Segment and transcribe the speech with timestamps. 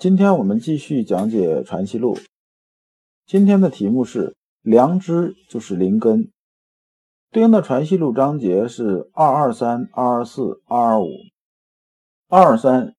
[0.00, 2.14] 今天我们继续讲解《传习录》。
[3.26, 6.30] 今天的题目是“良知就是灵根”，
[7.30, 11.10] 对应的《传习录》章节是二二三、二二四、二二五。
[12.30, 12.94] 二二三，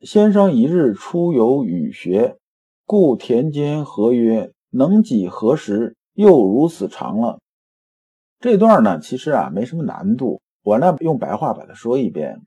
[0.00, 2.38] 先生一日出游语学。
[2.86, 5.94] 故田间何曰：“能几何时？
[6.14, 7.38] 又如此长了。”
[8.40, 12.40] 这段呢，其实啊没什么难度，我呢用白话把它说一遍。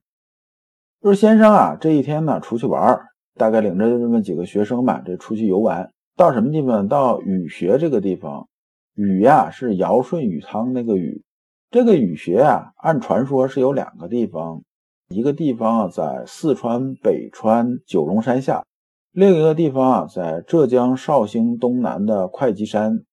[1.00, 3.06] 就是先生啊，这一天呢出去玩，
[3.40, 6.88] 大概领着这么几个学生吧，这出去游玩，到什么地方？
[6.90, 8.48] 到雨穴这个地方。
[8.96, 11.24] 雨呀是尧舜禹汤那个禹，
[11.72, 14.62] 这个雨穴啊，按传说是有两个地方，
[15.08, 18.66] 一个地方啊在四川北川九龙山下。
[19.12, 23.06] 另一个地方啊，在浙江绍兴东南的会稽山。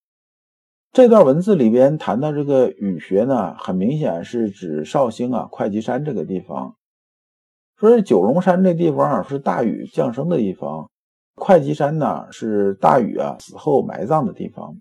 [0.93, 6.75] 这段文字里边谈到这个雨穴呢，很明显是指绍兴啊会稽山这个地方。
[7.79, 10.89] 说这九龙山这地方啊是大禹降生的地方，
[11.35, 14.77] 会稽山呢是大禹啊死后埋葬的地方。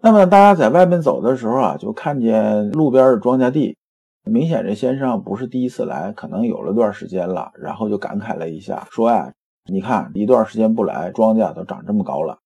[0.00, 3.76] 那么大家在外面走的时候啊，就看见路边的庄稼地，
[4.24, 9.32] 明显这先生不是第一次来，可能有了段时间了，然后就感慨了一下，说呀。
[9.70, 12.38] 你看，一段时间不来，庄稼都长这么高了。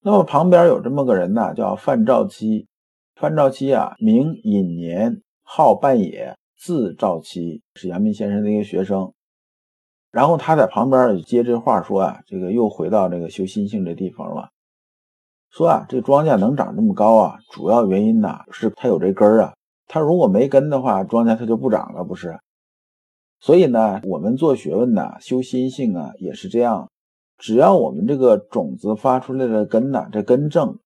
[0.00, 2.68] 那么旁边有这么个人呢，叫范兆期。
[3.16, 9.14] 范兆期啊，名尹年，号半野，字兆期，是阳明先生的一个学生。
[10.10, 14.50] 然后他在旁边接这话说啊，这个又回到这个修心性这地方了。
[15.50, 19.54] 说啊，这庄稼能长这么高啊，主要原因呢是它有这根啊。
[19.88, 22.38] 它如果没根的话，庄稼它就不长了，不是？
[23.40, 26.90] 所以呢，我们做学问呢，修心性啊，也是这样。
[27.38, 30.78] 只要我们这个种子发出来的根呢，这根正，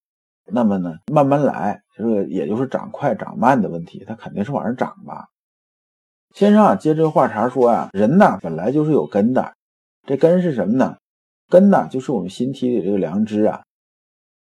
[0.46, 5.26] 那么呢，慢慢来，这个也就是长快长慢的问题，它肯定是往上涨吧。
[6.34, 9.54] 先生啊，接这话茬说啊，人呐本来就是有根的，
[10.04, 10.96] 这根是什么呢？
[11.48, 13.62] 根呢就是我们心体里这个良知啊。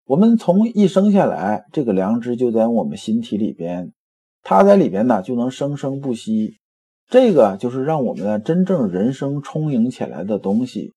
[0.07, 3.93] 我们从一生下来，这个良知就在我们心体里边，
[4.43, 6.57] 它在里边呢就能生生不息。
[7.11, 10.95] 这个就是让我们呢真正人生充盈起来的东西。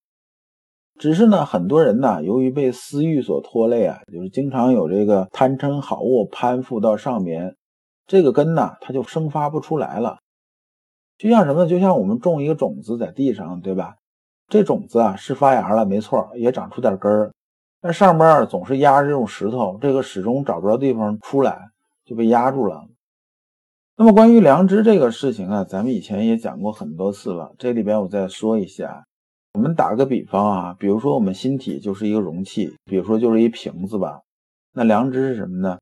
[0.98, 7.58] 只是呢，很多人呢，由于被私欲所拖累啊，就是经常有这个贪嗔好恶攀附到上面，
[8.08, 10.20] 这个根呢，它就生发不出来了。
[11.20, 11.68] 就像什么？
[11.68, 13.98] 就像我们种一个种子在地上，对吧？
[14.48, 17.34] 这种子啊是发芽了，没错，也长出点根儿，
[17.82, 21.70] 但上边总是压着这种石头，这个始终找不着地方出来，
[22.06, 22.88] 就被压住了。
[23.98, 27.54] 那么关于良知这个事情啊，咱们以前也讲过很多次了。
[27.60, 29.06] 这里边我再说一下，
[29.56, 34.22] 我们打个比方啊，比如说我们心体就是一个容器，比如说就是一瓶子吧。
[34.74, 35.78] 那良知是什么呢？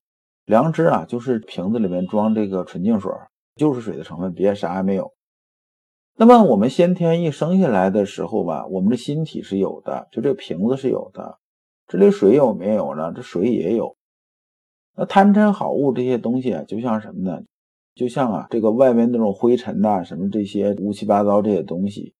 [0.46, 3.12] 良知啊，就是瓶子里面装这个纯净水，
[3.56, 5.14] 就是水的成分，别啥也没有。
[6.20, 11.38] 那么我们先天一生下来的时候吧，我们的心体是有的，就这个瓶子是有的。
[11.88, 13.14] 这里水有没有呢？
[13.16, 13.96] 这水也有。
[14.96, 17.44] 那贪嗔好恶这些东西啊，就像什么呢？
[17.94, 22.16] 就像啊，这个外面那种灰尘呐，什么这些乌七八糟这些东西，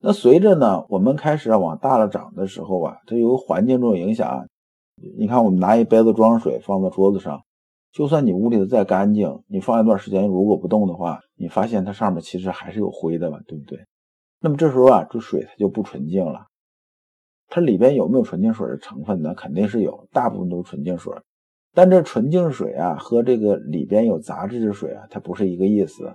[0.00, 4.46] 那随着呢，我们开始往大了长的时候啊，它由环境这种影响，
[5.18, 7.42] 你看我们拿一杯子装水放在桌子上，
[7.94, 13.86] 就算你屋里的再干净，你放一段时间如果不动的话，你发现它上面其实还是有灰的嘛，对不对？
[14.40, 16.48] 那么这时候啊，这水它就不纯净了。
[17.46, 19.32] 它里边有没有纯净水的成分呢？
[19.36, 21.14] 肯定是有，大部分都是纯净水。
[21.72, 26.12] 但这纯净水啊，和这个里边有杂质的水啊，它不是一个意思。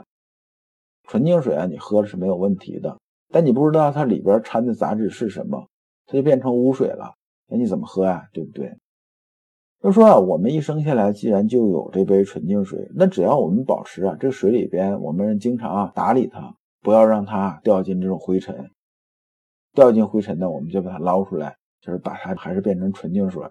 [1.07, 2.99] 纯净水啊，你喝了是没有问题的，
[3.29, 5.69] 但你不知道它里边掺的杂质是什么，
[6.07, 7.13] 它就变成污水了。
[7.47, 8.27] 那你怎么喝呀？
[8.33, 8.77] 对不对？
[9.81, 18.71] 就说啊，我们一生下来既然就有这杯纯净水，那只要我们保持啊，这水里边我们经常啊打理它，不要让它掉进这种灰尘。
[19.73, 23.43] 掉进灰尘呢，我们就把它捞出来，就是把它还是变成纯净水。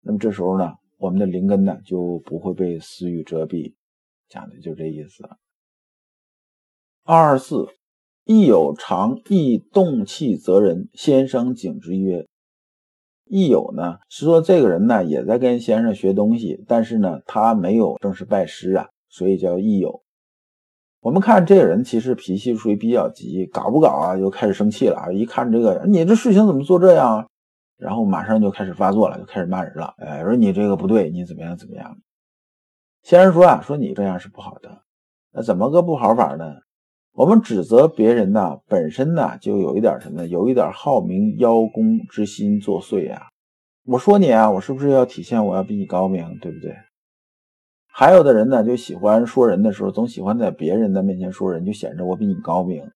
[0.00, 0.72] 那么这时候呢？
[0.96, 3.74] 我们的灵根呢就不会被私欲遮蔽，
[4.28, 5.22] 讲的就这意思。
[7.04, 7.68] 二二四，
[8.24, 10.88] 亦有常亦动气则人。
[10.94, 12.26] 先生警之曰
[13.28, 20.02] ：“亦有呢，是说这个人呢也在跟先生学东西，但是呢他没有正式拜师啊，所以叫亦有。
[21.00, 25.12] 我们看这个人其实脾气属于比较急，搞不搞啊就开始生气了啊。
[25.12, 27.28] 一看这个，你这事情怎么做这样？
[27.76, 29.94] 然后马上就开始发作了，就开始骂人了。
[29.98, 31.96] 哎，说你这个不对，你怎么样怎么样？
[33.04, 34.82] 先生说啊，说你这样是不好的。
[35.30, 36.56] 那怎么个不好法呢？
[37.18, 43.22] 我们指责别人呢，本身呢就有一点什么，有一点好名邀功之心作祟啊。
[43.84, 46.76] 我说你啊，我是不是要体现我要比你高明，对不对？
[47.88, 52.88] 还有的人呢，就喜欢说人的时候，总喜欢在别人的面前说人，就显着我比你高明。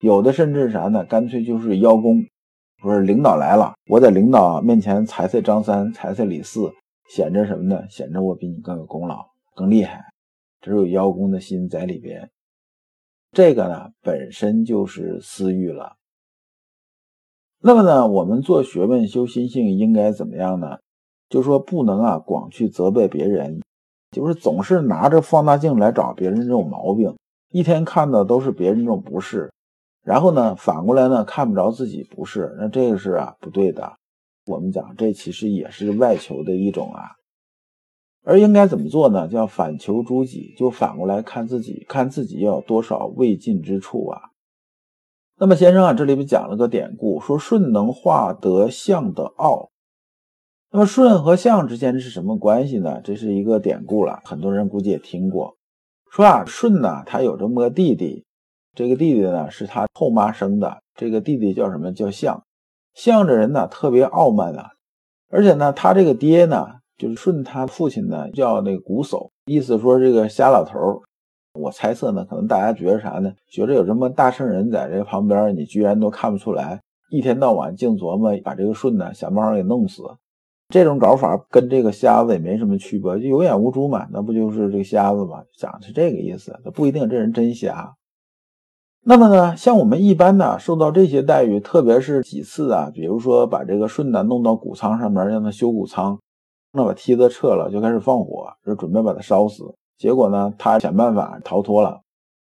[0.00, 1.04] 有的甚至啥呢？
[1.04, 2.24] 干脆就是邀功，
[2.80, 6.72] 不是领导来了，我在领导面前踩踩张三，踩踩李四，
[7.10, 7.84] 显着什么呢？
[7.90, 9.22] 显着我比你更有功劳，
[9.54, 10.02] 更厉害。
[10.62, 12.30] 这有邀功的心在里边。
[13.36, 15.96] 这个呢，本身就是私欲了。
[17.60, 20.78] 那么呢，我们做学问、修心性应该怎么样呢？
[21.28, 23.60] 就说不能啊，光去责备别人，
[24.10, 27.14] 就是总是拿着放大镜来找别人这种毛病，
[27.50, 29.52] 一天看的都是别人这种不是，
[30.02, 33.98] 然后呢，反过来呢，看不着自己不是，那这个是啊不对的。
[34.46, 37.10] 我们讲，这其实也是外求的一种啊。
[38.28, 39.28] 而应该怎么做呢？
[39.28, 44.20] 叫反求诸己，就反过来看自己，看自己要有多少未尽之处啊。
[45.38, 49.70] 那么先生啊，这里边讲了个典故，说舜能化得象的奥。
[50.72, 53.00] 那么舜和象之间是什么关系呢？
[53.00, 55.56] 这是一个典故了，很多人估计也听过。
[56.10, 58.24] 说啊，舜呢，他有这么个弟弟，
[58.74, 61.92] 这个弟弟呢是他后妈生的，这个弟弟叫什么？
[61.92, 62.42] 叫象。
[62.92, 64.70] 象这人呢特别傲慢啊，
[65.28, 66.80] 而且呢，他这个爹呢。
[66.98, 71.00] 就是舜他父亲呢叫那个瞽叟，意思说这个瞎老头儿。
[71.58, 73.32] 我猜测呢，可能大家觉得啥呢？
[73.48, 80.02] 觉得有这么大圣人在这旁边，你居然都看不出来，一天到晚净琢磨把这个舜呢想办法给弄死。
[80.68, 85.44] 这种搞法跟这个瞎子也没什么区别，就有眼无珠嘛，那不就是这个瞎子嘛？
[85.56, 87.94] 讲的是这个意思，那不一定这人真瞎。
[89.04, 96.18] 那么呢，像我们一般呢受到这些待遇，特别是几次啊，比如说把这个舜呢弄到谷仓上面，让他修谷仓。
[96.76, 99.64] 那把梯子撤了，就开始放火，就准备把他烧死。
[99.96, 102.02] 结果呢，他想办法逃脱了。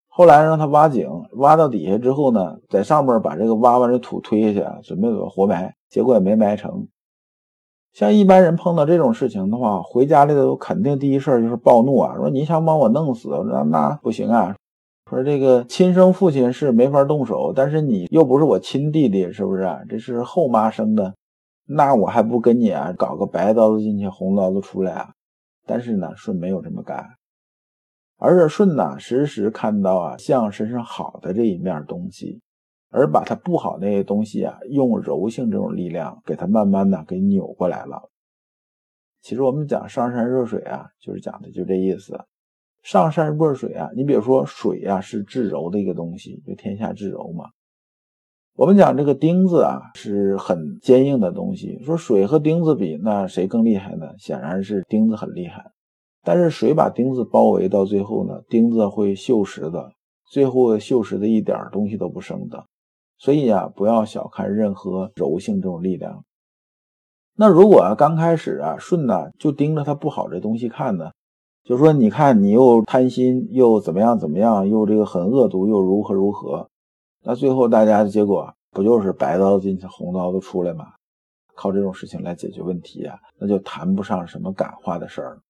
[0.08, 5.74] 后来让他挖井，挖到底下之后呢，在上面把这个挖完的土推下去，准备把活埋。
[5.88, 6.86] 结果也没埋成。
[7.92, 14.54] 像一般人碰到这种事情的话，回家里头肯定第一事就是暴怒啊，说你想把我弄死，那那不行啊。
[15.08, 19.68] 说这个亲生父亲是没法动手，但是你又不是我亲弟弟，是不是？
[19.88, 21.12] 这是后妈生的。
[21.72, 25.14] 那我还不跟你啊，搞个白刀子进去，红刀子出来啊？
[25.66, 27.10] 但是呢，舜没有这么干，
[28.16, 32.40] 而是舜呢，时时看到啊象身上好的这一面东西，
[32.90, 38.10] 而把他不好那些东西啊，用柔性这种力量给他慢慢的给扭过来了。
[39.22, 42.18] 其实我们讲上善若水啊，就是讲的就这意思。
[42.82, 47.48] 上善若水啊，你比如说水啊，是至柔的一个东西，就天下至柔嘛。
[48.56, 51.78] 我们讲这个钉子啊，是很坚硬的东西。
[51.82, 54.06] 说水和钉子比，那谁更厉害呢？
[54.18, 55.70] 显然是钉子很厉害。
[56.22, 59.92] 但是水把钉子包围到最后呢，钉子会锈蚀的，
[60.30, 62.66] 最后锈蚀的一点东西都不剩的。
[63.18, 66.24] 所以啊，不要小看任何柔性这种力量。
[67.36, 71.10] 那如果刚开始啊，舜呢就盯着他不好这东西看呢，
[71.64, 76.69] 就说你看你又贪心又怎么样怎么样，又这个很恶毒又如何如何。
[77.22, 80.86] 那最后大家的结果不就是白刀进去，红刀子出来吗？
[81.54, 85.40] 靠这种事情来解决问题啊，那就谈不上什么感化的事儿。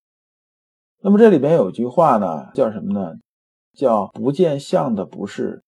[1.00, 3.14] 那么这里边有句话呢，叫什么呢？
[3.76, 5.62] 叫不见相的不是。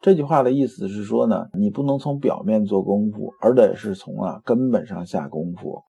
[0.00, 5.82] 这句话的意思是说呢，你不能从表面做功夫，而得是从啊根本上下功夫。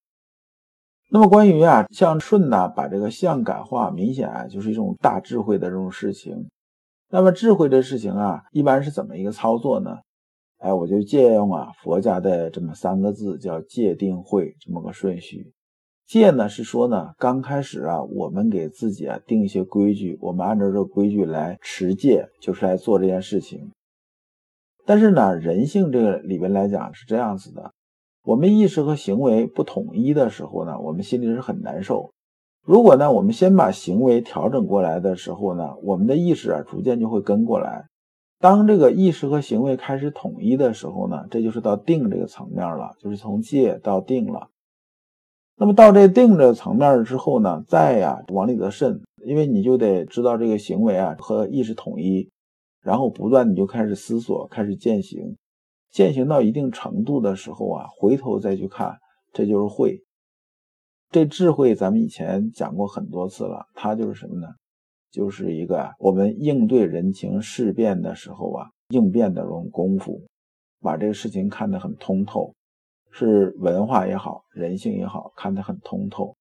[1.10, 6.48] 那么关于啊，像舜呢，把这个相感化，明显啊就是一种大智慧的这种事情。
[7.10, 9.98] 那么智慧的事情啊，一般是怎么一个操作呢？
[10.58, 15.54] 哎，我就借用啊佛家的这么三个字，叫戒定慧这么个顺序。
[16.08, 23.72] 戒呢是说呢，刚开始啊，我们给自己啊定一些规矩，我们按照这规矩来持戒，就是来做这件事情。
[24.86, 27.72] 但是呢，人性这个里边来讲是这样子的，
[28.24, 32.12] 我们意识和行为不统一的时候呢，我们心里是很难受。
[32.66, 37.86] 如果呢，我们先把行为调整过来的时候呢，我们的意识啊逐渐就会跟过来。
[38.40, 44.50] 当这个意识和行为开始统一的时候呢，这就是到定这个层面了，就是从戒到定了。
[45.58, 52.32] 那么到这定这个层面之后呢，再呀往里头渗，因为你就得知道这个行为啊和意识统一，
[52.82, 55.38] 然后不断你就开始思索，开始践行，
[55.92, 58.98] 践行到一定程度的时候啊，回头再去看，
[59.34, 60.02] 这就是会。
[61.12, 64.48] 这智慧咱们以前讲过很多次了，它就是什么呢？
[65.12, 70.22] 就是一个我们应对人情事变的时候啊，应变的这种功夫，
[70.82, 72.54] 把这个事情看得很通透，
[73.12, 76.36] 是文化也好，人性也好，看得很通透。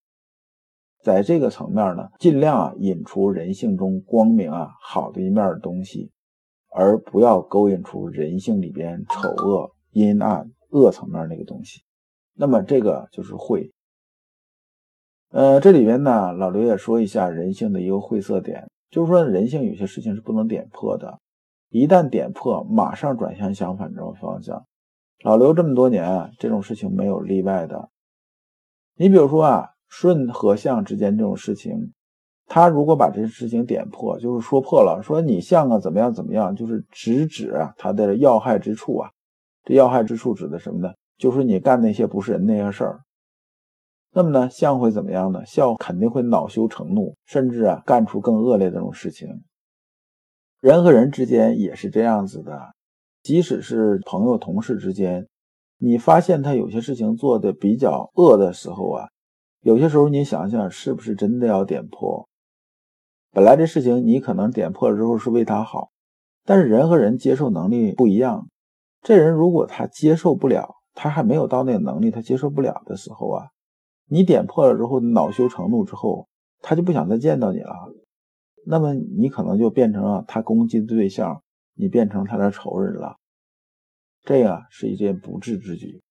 [1.03, 6.11] 在这个层面呢，尽量啊引出人性中光明啊好的一面的东西，
[6.73, 11.81] 而不要勾引出人性里边丑恶、阴暗、恶层面那个东西。
[12.33, 13.71] 那么这个就是慧。
[15.31, 21.19] 呃，这里边呢，老刘也说一下人性的一个晦涩点，就是说人性有些事情是不能点破的，
[21.69, 24.65] 一旦点破，马上转向相反这种方向。
[25.23, 27.89] 老刘这么多年，这种事情没有例外的。
[28.95, 31.91] 你比如说啊，顺和相之间这种事情，
[32.45, 39.09] 他如果把这些事情点破，就是说破了，说你相啊怎么样怎么样，就是直指他的要害之处啊。
[39.63, 40.93] 这要害之处指的什么呢？
[41.17, 43.01] 就是你干那些不是人那些事儿。
[44.17, 45.45] 那么呢，相会怎么样呢？
[45.45, 49.43] 相肯定会恼羞成怒，甚至啊干出更恶劣的这种事情。
[50.61, 52.73] 人和人之间也是这样子的，
[53.21, 55.27] 即使是朋友、同事之间，
[55.79, 59.09] 你发现他有些事情做的比较恶的时候啊，
[59.59, 62.25] 有些时候你想想是不是真的要点破？
[63.33, 65.89] 本来这事情你可能点破了之后是为他好，
[66.45, 68.47] 但是人和人接受能力不一样，
[69.01, 73.47] 这人如果他接受不了，他还没有到那个能力，他接受不了的时候啊。
[74.07, 76.27] 你点破了之后，恼羞成怒之后，
[76.61, 77.73] 他就不想再见到你了。
[78.65, 81.43] 那么你可能就变成了他攻击的对象，
[81.75, 83.17] 你变成他的仇人了。
[84.23, 86.01] 这个是一件不智之举。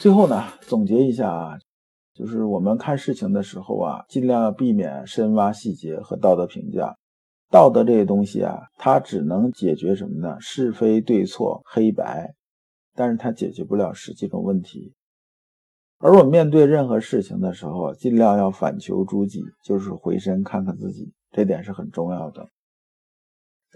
[0.00, 1.58] 最后呢，总结一下啊，
[2.12, 6.96] 就是我们看事情的时候啊，尽量要避免深挖细节和道德评价。
[7.50, 10.40] 道德这些东西啊，它只能解决什么呢？
[10.40, 12.34] 是非对错、黑白，
[12.94, 14.92] 但是它解决不了实际的问题。
[15.98, 22.48] 而我面对任何事情的时候，尽量要反求诸己，就是回身看看自己，这点是很重要的。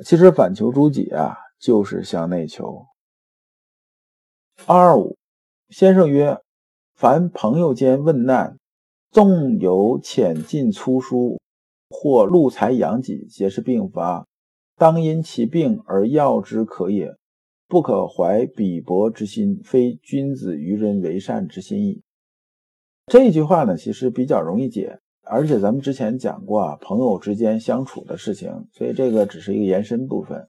[0.04, 2.86] 其实反求诸己啊，就是向内求。
[4.66, 5.16] 二二五
[5.70, 6.38] 先生曰
[6.94, 8.58] ：“凡朋友间问难，
[9.10, 11.40] 纵有浅近粗疏，
[11.88, 14.26] 或露财养己，皆是病发，
[14.76, 17.16] 当因其病而药之可也，
[17.68, 22.02] 不可怀鄙薄之心，非君子与人为善之心矣。”
[23.08, 30.46] 这句话呢，其实比较容易解，而且咱们之前讲过啊，朋友之间相处的事情，所以这个只是一个延伸部分。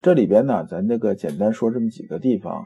[0.00, 2.64] 这里边呢，咱这个简单说这么几个地方：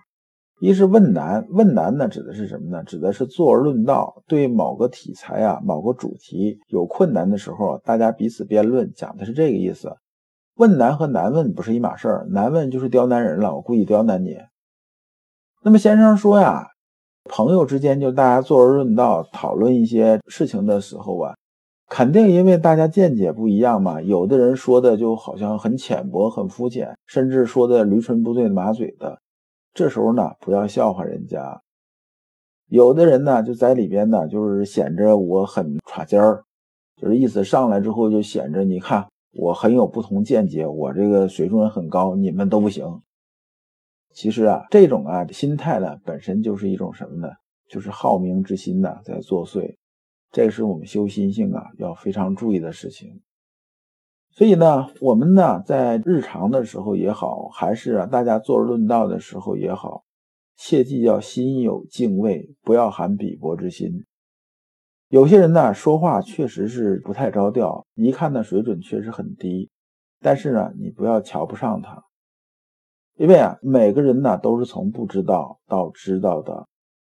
[0.61, 2.85] 一是问难，问难呢指的是什么呢？
[2.85, 9.97] 指的是坐而论道，对某个题材啊、某个主题有困难的时候，大家彼此辩论，讲的是这个意思。
[10.57, 14.37] 问难和难问不是一码事儿，难问就是刁难人了，我故意刁难你。
[15.65, 16.69] 那么先生说呀。
[17.25, 21.35] 朋友之间就大家坐而论道，讨论一些事情的时候啊，
[21.89, 24.03] 肯定因为大家见解不一样嘛。
[24.03, 29.19] 有的人说的就好像很浅薄、很肤浅，甚至说的驴唇不对马嘴的。
[29.73, 31.63] 这时候呢，不要笑话人家。
[32.69, 36.45] 有的人呢，就在里边呢，就是显着我很耍尖儿，
[37.01, 43.01] 就是意思上来之后就显着，你看我很有不同见解，我这个水准很高，你们都不行。
[44.13, 47.29] 其实啊，这种啊心态呢，本身就是一种什么呢？
[47.69, 49.77] 就是好名之心呢在作祟。
[50.31, 53.23] 这是我们修心性啊要非常注意的事情。
[54.31, 60.05] 所以呢，我们呢在日常的时候也好，还是啊大家坐而论道的时候也好，
[60.57, 64.05] 切记要心有敬畏，不要含鄙薄之心。
[65.09, 69.71] 有些人呢说话确实是不太着调，一看呢水准确实很低，
[70.21, 72.03] 但是呢你不要瞧不上他。
[73.17, 76.67] 因为啊，每个人呢都是从不知道到知道的，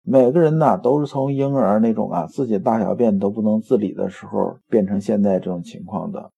[0.02, 6.31] 每个人呢都是从婴儿那种啊自己大小便都不能自理的时候，变成现在这种情况的。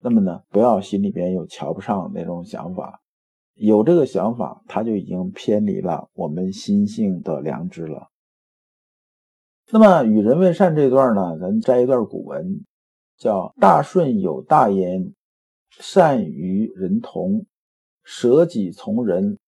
[0.00, 3.00] 那么呢，不要心里边有瞧不上那种想法，
[3.54, 8.08] 有这个想法，他就已经偏离了我们心性的良知了。
[9.70, 12.64] 那么与人为善这段呢，咱摘一段古文，
[13.16, 15.12] 叫“大顺有大焉，
[15.70, 17.44] 善与人同”。
[18.04, 19.38] 舍己从人，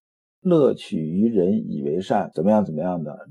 [0.40, 2.64] 乐取于人以为善，怎么样？
[2.64, 3.28] 怎么样的？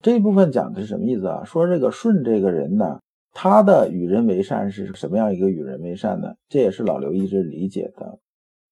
[0.00, 1.44] 这一部分讲的是什么意思啊？
[1.44, 3.00] 说这个舜这个人呢，
[3.32, 6.34] 他的与人为善是什么样一个与人为善呢？
[6.48, 8.18] 这也是老刘一直理解的，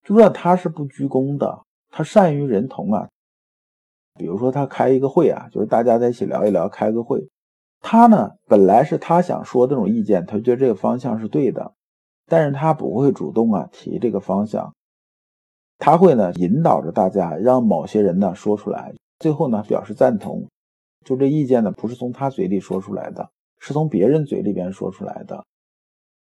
[0.05, 3.09] 就说他是不居功的，他善于人同啊。
[4.17, 7.29] 比如说他开一个会啊，就是大家在一起聊一聊，开个会，
[7.81, 11.75] 他呢本来是他想说这种意见，他觉得这个方向是对的，
[12.27, 14.73] 但是他不会主动啊提这个方向。
[15.85, 20.49] 他会呢引导着大家，让某些人呢说出来，最后呢表示赞同。
[21.05, 25.45] 就这意见呢不是从他嘴里说出来的，是从别人嘴里边说出来的。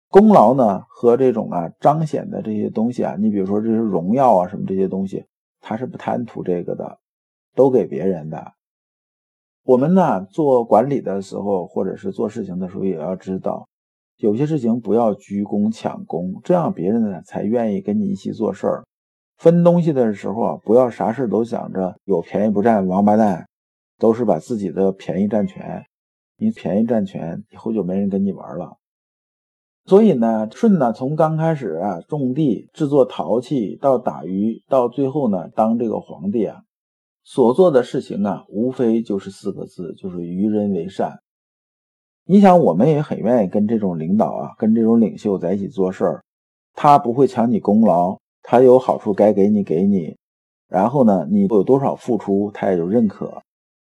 [0.09, 5.23] 功劳呢和这种啊彰显的这些东西啊，你比如说这些荣耀啊什么这些东西，
[5.61, 6.97] 他是不贪图这个的，
[7.53, 8.53] 都给别人的。
[9.63, 13.67] 我们呢做管理的时候，或者是做事情的时候，也要知道，
[14.17, 18.83] 有些事情不要居功抢功，这样别人呢才愿意跟你一起做事儿。
[19.37, 23.47] 分东西的时候啊，不要啥事都想着有便宜不占王八蛋，
[23.99, 25.85] 都是把自己的便宜占全。
[26.37, 28.77] 你便宜占全，以后就没人跟你玩了。
[29.85, 36.63] 所以呢，舜呢从刚开始啊种地、制作陶器，到打鱼，到最后呢当这个皇帝啊，
[37.23, 41.19] 所做的事情啊，无非就是四个字，就是与人为善。
[42.25, 46.23] 你想，我们也很愿意跟这种领导啊，跟这种领袖在一起做事儿，
[46.73, 48.17] 他不会抢你功劳。
[48.47, 50.15] 他有好处该给你给你，
[50.67, 53.41] 然后呢，你有多少付出，他也就认可，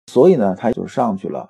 [0.08, 1.48] 所以呢，他就上去了。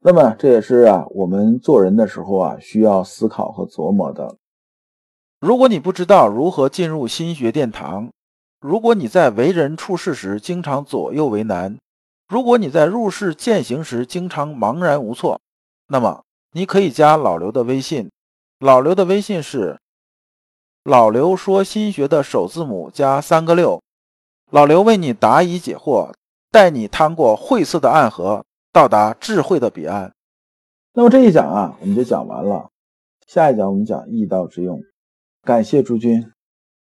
[0.00, 4.36] 那么这也是啊，我们做人的时候啊，需要思考和琢磨的。
[5.40, 8.10] 如果你不知道如何进入心学殿堂，
[8.60, 11.78] 如果你在为人处事时经常左右为难，
[12.28, 15.40] 如果你在入世践行时经常茫然无措，
[15.88, 16.22] 那么
[16.52, 18.10] 你可以加老刘的微信，
[18.60, 19.78] 老刘的微信是。
[20.86, 23.82] 老刘说：“心学的首字母加三个六，
[24.52, 26.12] 老刘为你答疑解惑，
[26.52, 30.14] 带你趟过晦涩的暗河，到达智慧的彼岸。”
[30.94, 32.70] 那么这一讲啊，我们就讲完了。
[33.26, 34.80] 下一讲我们讲易道之用。
[35.42, 36.30] 感谢诸君。